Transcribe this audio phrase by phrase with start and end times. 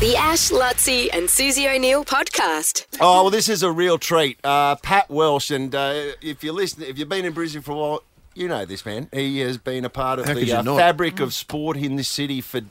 [0.00, 2.86] The Ash, Lutzi, and Susie O'Neill podcast.
[3.00, 4.38] Oh well, this is a real treat.
[4.42, 7.76] Uh, Pat Welsh, and uh, if you listen, if you've been in Brisbane for a
[7.76, 8.02] while,
[8.34, 9.08] you know this man.
[9.12, 10.78] He has been a part of How could the you uh, not?
[10.78, 12.62] fabric of sport in this city for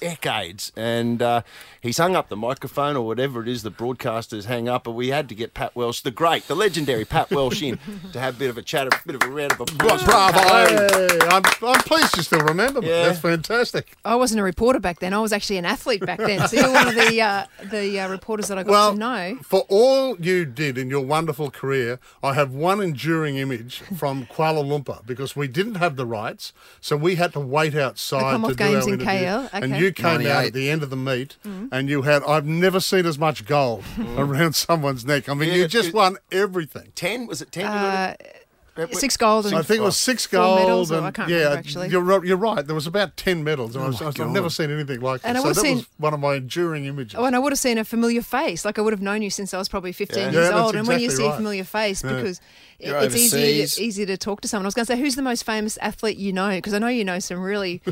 [0.00, 1.42] decades, and uh,
[1.80, 4.84] he's hung up the microphone or whatever it is the broadcasters hang up.
[4.84, 7.78] But we had to get Pat Welsh, the great, the legendary Pat Welsh, in
[8.12, 10.02] to have a bit of a chat, a bit of a round of applause.
[10.04, 10.38] Bravo.
[10.38, 12.88] Hey, I'm, I'm pleased you still remember me.
[12.88, 13.04] Yeah.
[13.08, 13.96] That's fantastic.
[14.04, 15.12] I wasn't a reporter back then.
[15.14, 16.46] I was actually an athlete back then.
[16.48, 19.38] So you're one of the uh, the uh, reporters that I got Well, to know.
[19.42, 24.64] for all you did in your wonderful career, I have one enduring image from Kuala
[24.64, 28.56] Lumpur because we didn't have the rights, so we had to wait outside to Commonwealth
[28.56, 29.26] do Games our in interview.
[29.26, 29.78] KL, And okay.
[29.98, 33.06] You came out at the end of the meet, and you had I've never seen
[33.06, 33.84] as much gold
[34.16, 35.28] around someone's neck.
[35.28, 36.92] I mean, Yeah, you just it- won everything.
[36.94, 37.64] Ten was it ten?
[37.66, 40.60] you Uh, six gold and I think it was six Four gold.
[40.60, 41.88] medals, or and, I can't yeah, remember, actually.
[41.88, 42.64] You're, you're right.
[42.64, 45.20] There was about ten medals, and I was, I was, I've never seen anything like
[45.24, 45.40] And that.
[45.40, 47.16] I So would've that seen- was one of my enduring images.
[47.18, 48.64] Oh, and I would have seen a familiar face.
[48.64, 50.22] Like I would have known you since I was probably 15 Yeah.
[50.30, 50.76] years Yeah, that's old.
[50.76, 52.40] And when you exactly see a familiar face, because
[52.78, 53.74] You're it's easy overseas.
[53.74, 54.64] to, easy to talk to someone.
[54.66, 56.50] I was going to say, who's the most famous athlete you know?
[56.52, 57.82] Because I know you know some really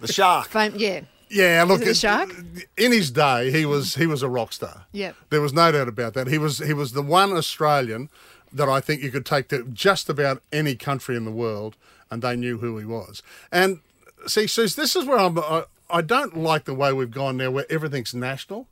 [0.00, 0.48] the shark.
[0.48, 0.80] famous.
[0.80, 1.02] Yeah.
[1.34, 2.30] Yeah, look, it shark?
[2.76, 4.86] in his day, he was he was a rock star.
[4.92, 5.16] Yep.
[5.30, 6.28] there was no doubt about that.
[6.28, 8.08] He was he was the one Australian
[8.52, 11.76] that I think you could take to just about any country in the world,
[12.10, 13.22] and they knew who he was.
[13.50, 13.80] And
[14.26, 15.38] see, Suze, this is where I'm.
[15.38, 18.68] I, I don't like the way we've gone now, where everything's national.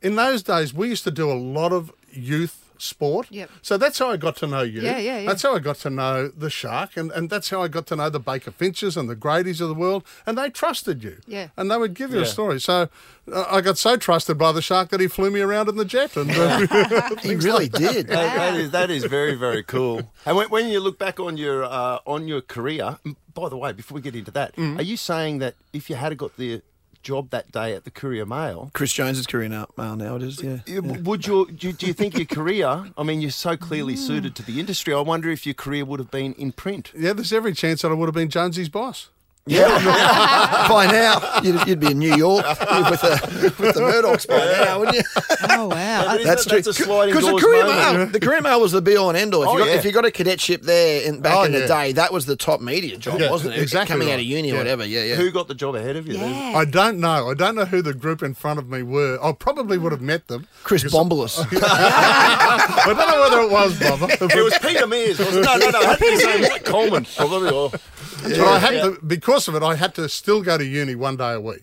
[0.00, 3.26] In those days, we used to do a lot of youth sport.
[3.30, 3.50] Yep.
[3.62, 4.80] So that's how I got to know you.
[4.80, 5.26] Yeah, yeah, yeah.
[5.26, 7.96] That's how I got to know the shark, and, and that's how I got to
[7.96, 11.18] know the Baker Finches and the Grady's of the world, and they trusted you.
[11.26, 11.48] Yeah.
[11.56, 12.60] And they would give you a story.
[12.60, 12.88] So
[13.32, 15.84] uh, I got so trusted by the shark that he flew me around in the
[15.84, 16.16] jet.
[16.16, 18.06] And uh, He really did.
[18.08, 20.02] That, that is that is very very cool.
[20.24, 22.98] And when, when you look back on your uh, on your career,
[23.34, 24.78] by the way, before we get into that, Mm.
[24.78, 26.62] are you saying that if you had got the
[27.02, 30.42] job that day at the Courier Mail, Chris Jones's career now, mail now it is,
[30.42, 30.58] yeah.
[30.80, 32.86] would your do, you- do you think your career?
[32.96, 34.92] I mean, you're so clearly suited to the industry.
[34.94, 36.92] I wonder if your career would have been in print.
[36.96, 39.10] yeah, there's every chance that I would have been Jonesy's boss.
[40.68, 44.78] by now, you'd, you'd be in New York with the with the Murdochs by now,
[44.80, 45.02] wouldn't you?
[45.50, 46.02] Oh, wow.
[46.02, 46.58] But I- isn't That's that- true.
[46.62, 47.96] That's a sliding Because the doors career moment.
[47.98, 49.42] mail, the Courier Mail was the be all and end all.
[49.42, 49.74] If, Oh, you got, yeah.
[49.74, 52.36] if you got a cadetship there in, back Oh, in the day, that was the
[52.36, 53.62] top media job, Yeah, wasn't it?
[53.62, 54.84] exactly Coming out of uni or whatever.
[54.84, 55.14] Yeah, yeah.
[55.16, 56.16] Who got the job ahead of you?
[56.18, 56.54] then?
[56.54, 57.30] I don't know.
[57.30, 59.18] I don't know who the group in front of me were.
[59.22, 60.46] I probably would have met them.
[60.62, 61.38] Chris because- Bombolas.
[61.52, 64.36] I don't know whether it was Bubba.
[64.36, 65.18] It was Peter Mears.
[65.18, 65.44] Wasn't?
[65.44, 65.80] No, no, no.
[65.80, 67.06] It had to be saying Mike Coleman.
[67.16, 67.78] Probably.
[68.22, 68.98] But I had to,
[69.38, 71.62] because of it, I had to still go to uni one day a week.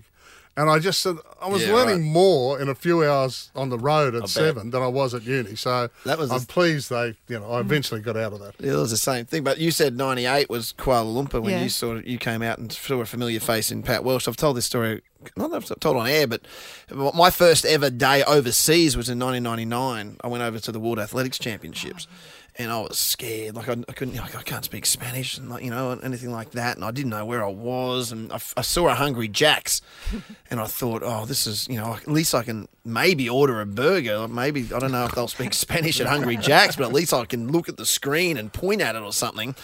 [0.58, 2.12] And I just said, I was Yeah, learning right.
[2.14, 4.30] more in a few hours on the road at bet.
[4.30, 5.56] seven than I was at uni.
[5.56, 8.54] So That was I'm a- pleased they, you know, I eventually got out of that.
[8.66, 11.64] It was the same thing, but you said '98 was Kuala Lumpur when Yeah.
[11.64, 14.30] you sort of you came out and saw a familiar face in Pat Welsh.
[14.30, 15.02] I've told this story,
[15.36, 16.42] not that I've told on air, but
[17.14, 20.18] my first ever day overseas was in 1999.
[20.24, 22.08] I went over to the World Athletics Championships,
[22.58, 23.56] and I was scared.
[23.56, 26.52] Like I, I couldn't, like I can't speak Spanish, and like you know anything like
[26.52, 29.82] that, and I didn't know where I was, and I, I saw a Hungry Jack's,
[30.50, 33.66] and I thought, oh, this is you know at least I can maybe order a
[33.66, 34.28] burger.
[34.28, 37.26] Maybe I don't know if they'll speak Spanish at Hungry Jack's, but at least I
[37.26, 39.56] can look at the screen and point at it or something.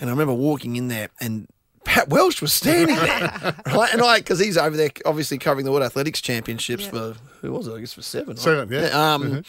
[0.00, 1.48] And I remember walking in there and.
[1.84, 3.92] Pat Welsh was standing there, right?
[3.92, 6.90] And I, because he's over there, obviously covering the World Athletics Championships Yeah.
[6.90, 7.74] for who was it?
[7.74, 8.28] I guess for seven.
[8.34, 8.38] right?
[8.38, 9.14] Seven, yeah.
[9.14, 9.42] Um,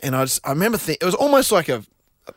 [0.00, 1.82] and I just, I remember thinking it was almost like a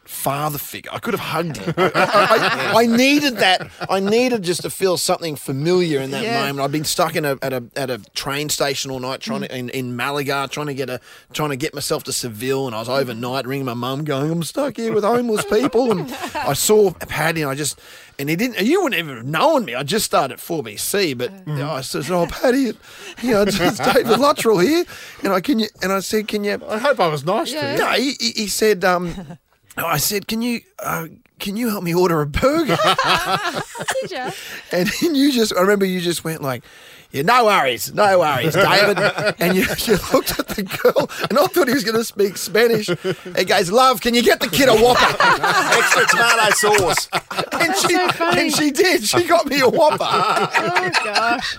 [0.03, 0.91] father figure.
[0.93, 1.73] I could have hugged him.
[1.77, 3.69] I, I- I- I needed that.
[3.89, 6.45] I needed just to feel something familiar in that Yeah.
[6.45, 6.59] moment.
[6.65, 9.55] I'd been stuck in a at a at a train station all night, trying to
[9.57, 10.99] in, in Malaga, trying to get a
[11.33, 14.43] trying to get myself to Seville, and I was overnight ringing my mum, going, "I'm
[14.43, 17.79] stuck here with homeless people." And I saw Paddy, and I just.
[18.19, 18.65] And he didn't.
[18.65, 19.75] You wouldn't even have known me.
[19.75, 22.73] I just started at 4BC, but you know, I said, "Oh, Paddy,
[23.21, 24.85] you know, it's it's David Luttrell here."
[25.23, 25.67] And I can you?
[25.83, 27.61] And I said, "Can you?" I hope I was nice Yeah.
[27.61, 27.77] to you.
[27.77, 29.37] No, he, he he said, um,
[29.85, 31.07] I said, can you, uh,
[31.39, 32.77] can you help me order a burger?
[34.01, 34.31] Did ya?
[34.71, 36.63] and then you just, I remember you just went like,
[37.11, 38.97] yeah, no worries, no worries, David.
[39.39, 42.35] and you, you looked at the girl, and I thought he was going to speak
[42.35, 42.87] Spanish.
[42.87, 45.15] He goes, love, can you get the kid a Whopper?
[45.21, 47.07] Extra tomato sauce.
[47.53, 48.41] and she, so funny.
[48.41, 49.03] and she did.
[49.05, 49.99] She got me a Whopper.
[50.01, 51.55] Oh gosh.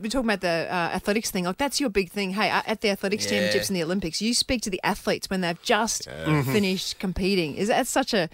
[0.00, 1.44] We're talking about the uh, athletics thing.
[1.44, 2.30] Like that's your big thing.
[2.32, 3.30] Hey, uh, at the athletics Yeah.
[3.30, 7.56] championships and the Olympics, you speak to the athletes when they've just finished competing.
[7.56, 8.28] Is that such a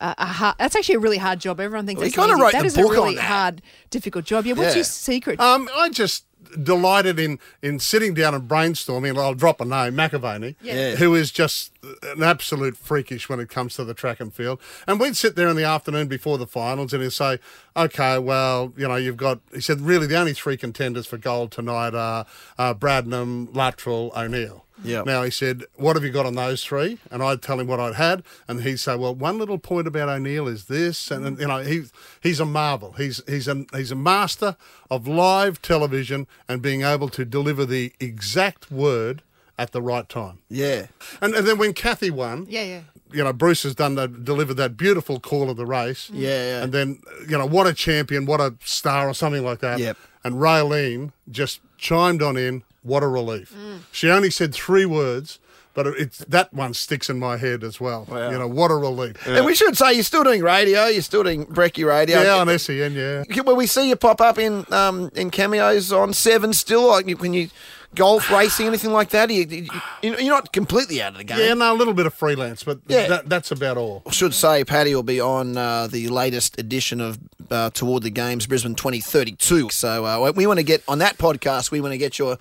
[0.00, 1.58] a, a hard, that's actually a really hard job.
[1.58, 2.42] Everyone thinks Well, he that's kinda easy.
[2.42, 3.24] wrote That the is a book on really that.
[3.24, 4.46] hard, difficult job.
[4.46, 4.52] Yeah.
[4.52, 4.76] What's Yeah.
[4.76, 5.40] your secret?
[5.40, 6.24] Um, I just
[6.62, 9.18] delighted in in sitting down and brainstorming.
[9.18, 10.94] I'll drop a name, McAvaney, Yeah.
[10.94, 14.60] who is just an absolute freakish when it comes to the track and field.
[14.86, 17.38] And we'd sit there in the afternoon before the finals, and he'd say,
[17.76, 21.52] "Okay, well, you know, you've got." He said, "Really, the only three contenders for gold
[21.52, 22.26] tonight are
[22.58, 25.02] uh, Bradnam, Luttrell, O'Neill." Yeah.
[25.02, 26.98] Now he said, "What have you got on those three?
[27.10, 30.08] And I'd tell him what I'd had, and he'd say, "Well, one little point about
[30.08, 31.92] O'Neill is this," and, and you know, he's
[32.22, 32.92] he's a marvel.
[32.92, 34.56] He's he's a he's a master
[34.90, 39.22] of live television and being able to deliver the exact word
[39.58, 40.38] at the right time.
[40.48, 40.86] Yeah.
[41.20, 42.80] And, and then when Kathy won, Yeah, yeah.
[43.12, 46.08] you know, Bruce has done the delivered that beautiful call of the race.
[46.10, 46.62] Yeah, yeah.
[46.62, 49.78] And then you know, what a champion, what a star, or something like that.
[49.80, 49.96] Yep.
[50.24, 52.62] And Raelene just chimed on in.
[52.82, 53.52] What a relief.
[53.54, 53.80] Mm.
[53.92, 55.38] She only said three words,
[55.74, 58.06] but it's that one sticks in my head as well.
[58.08, 58.30] Wow.
[58.30, 59.26] You know, what a relief.
[59.26, 60.86] And we should say you're still doing radio.
[60.86, 62.22] You're still doing Brecky Radio.
[62.22, 63.24] Yeah, on SEN, yeah.
[63.42, 66.88] Will we see you pop up in um, in cameos on Seven still?
[66.88, 67.50] Like you- when you
[67.94, 69.30] golf racing, anything like that?
[69.30, 69.68] You, you,
[70.02, 71.38] you're not completely out of the game.
[71.38, 73.08] Yeah, no, a little bit of freelance, but Yeah.
[73.08, 74.02] that, that's about all.
[74.06, 77.18] I should say Paddy will be on uh, the latest edition of
[77.50, 79.70] uh, Toward the Games Brisbane 2032.
[79.70, 81.70] So uh, we want to get on that podcast.
[81.70, 82.36] We want to get your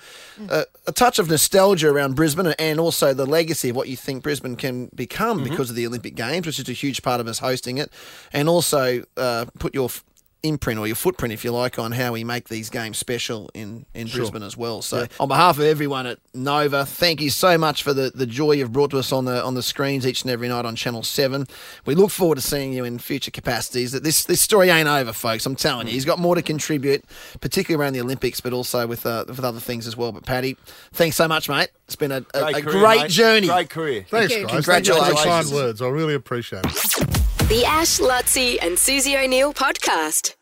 [0.49, 4.23] uh, a touch of nostalgia around Brisbane and also the legacy of what you think
[4.23, 7.39] Brisbane can become because of the Olympic Games, which is a huge part of us
[7.39, 7.91] hosting it,
[8.33, 10.03] and also uh, put your f-
[10.43, 13.85] imprint or your footprint, if you like, on how we make these games special in,
[13.93, 14.81] in Brisbane as well.
[14.81, 18.53] So, on behalf of everyone at Nova, thank you so much for the, the joy
[18.53, 21.03] you've brought to us on the on the screens each and every night on Channel
[21.03, 21.47] Seven.
[21.85, 23.91] We look forward to seeing you in future capacities.
[23.91, 25.45] That this this story ain't over, folks.
[25.45, 27.03] I'm telling you, he's got more to contribute,
[27.41, 30.11] particularly around the Olympics, but also with uh, with other things as well.
[30.11, 30.57] But Paddy,
[30.93, 31.69] thanks so much, mate.
[31.85, 33.47] It's been a, a, a career, great journey.
[33.47, 34.05] Great career.
[34.09, 34.45] Thanks, you.
[34.47, 34.65] guys.
[34.65, 35.25] Thank you for the Congratulations.
[35.25, 35.81] kind words.
[35.81, 37.16] I really appreciate it.
[37.49, 40.36] The Ash, Lutzi, and Susie O'Neill podcast.